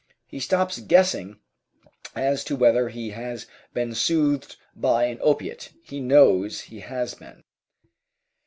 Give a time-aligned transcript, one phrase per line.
[0.25, 1.37] He stops guessing
[2.15, 7.43] as to whether he has been soothed by an opiate; he knows he has been.